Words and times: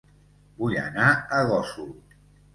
Vull 0.61 0.73
anar 0.85 1.11
a 1.13 1.43
Gósol 1.53 1.95